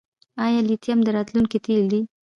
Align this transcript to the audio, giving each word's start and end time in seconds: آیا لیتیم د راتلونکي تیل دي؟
آیا 0.45 0.59
لیتیم 0.67 0.99
د 1.03 1.07
راتلونکي 1.17 1.57
تیل 1.65 1.83
دي؟ 1.91 2.01